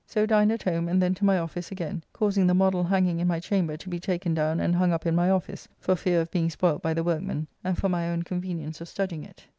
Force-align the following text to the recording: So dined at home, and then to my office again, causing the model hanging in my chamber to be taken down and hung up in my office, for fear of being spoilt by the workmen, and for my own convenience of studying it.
So 0.07 0.25
dined 0.25 0.51
at 0.51 0.63
home, 0.63 0.87
and 0.89 0.99
then 0.99 1.13
to 1.13 1.25
my 1.25 1.37
office 1.37 1.71
again, 1.71 2.03
causing 2.11 2.47
the 2.47 2.55
model 2.55 2.85
hanging 2.85 3.19
in 3.19 3.27
my 3.27 3.39
chamber 3.39 3.77
to 3.77 3.87
be 3.87 3.99
taken 3.99 4.33
down 4.33 4.59
and 4.59 4.75
hung 4.75 4.91
up 4.91 5.05
in 5.05 5.13
my 5.13 5.29
office, 5.29 5.67
for 5.77 5.95
fear 5.95 6.19
of 6.21 6.31
being 6.31 6.49
spoilt 6.49 6.81
by 6.81 6.95
the 6.95 7.03
workmen, 7.03 7.45
and 7.63 7.77
for 7.77 7.87
my 7.87 8.09
own 8.09 8.23
convenience 8.23 8.81
of 8.81 8.87
studying 8.87 9.23
it. 9.23 9.45